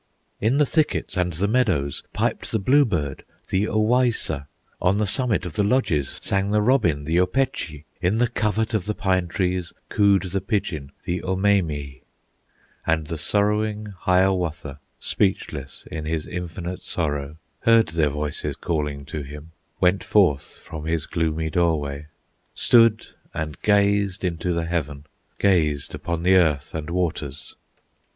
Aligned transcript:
In 0.39 0.57
the 0.57 0.65
thickets 0.65 1.15
and 1.15 1.31
the 1.33 1.47
meadows 1.47 2.01
Piped 2.11 2.49
the 2.51 2.57
bluebird, 2.57 3.23
the 3.49 3.65
Owaissa, 3.65 4.47
On 4.81 4.97
the 4.97 5.05
summit 5.05 5.45
of 5.45 5.53
the 5.53 5.63
lodges 5.63 6.17
Sang 6.23 6.49
the 6.49 6.59
robin, 6.59 7.03
the 7.05 7.17
Opechee, 7.19 7.83
In 8.01 8.17
the 8.17 8.27
covert 8.27 8.73
of 8.73 8.85
the 8.85 8.95
pine 8.95 9.27
trees 9.27 9.73
Cooed 9.89 10.23
the 10.23 10.41
pigeon, 10.41 10.91
the 11.03 11.21
Omemee; 11.21 12.01
And 12.87 13.05
the 13.05 13.17
sorrowing 13.19 13.93
Hiawatha, 13.95 14.79
Speechless 14.99 15.85
in 15.91 16.05
his 16.05 16.25
infinite 16.25 16.81
sorrow, 16.81 17.37
Heard 17.59 17.89
their 17.89 18.09
voices 18.09 18.55
calling 18.55 19.05
to 19.05 19.21
him, 19.21 19.51
Went 19.79 20.03
forth 20.03 20.57
from 20.57 20.85
his 20.85 21.05
gloomy 21.05 21.51
doorway, 21.51 22.07
Stood 22.55 23.05
and 23.35 23.61
gazed 23.61 24.23
into 24.23 24.51
the 24.51 24.65
heaven, 24.65 25.05
Gazed 25.37 25.93
upon 25.93 26.23
the 26.23 26.37
earth 26.37 26.73
and 26.73 26.89
waters. 26.89 27.55